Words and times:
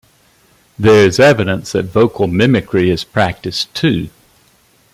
There 0.79 1.05
is 1.05 1.19
evidence 1.19 1.73
that 1.73 1.83
vocal 1.85 2.25
mimicry 2.25 2.89
is 2.89 3.03
practised 3.03 3.71
too. 3.75 4.09